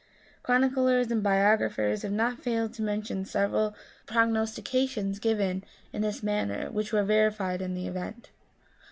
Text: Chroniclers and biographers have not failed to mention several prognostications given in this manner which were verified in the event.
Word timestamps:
Chroniclers 0.41 1.11
and 1.11 1.21
biographers 1.21 2.01
have 2.01 2.11
not 2.11 2.41
failed 2.41 2.73
to 2.73 2.81
mention 2.81 3.23
several 3.23 3.75
prognostications 4.07 5.19
given 5.19 5.63
in 5.93 6.01
this 6.01 6.23
manner 6.23 6.71
which 6.71 6.91
were 6.91 7.03
verified 7.03 7.61
in 7.61 7.75
the 7.75 7.85
event. 7.85 8.31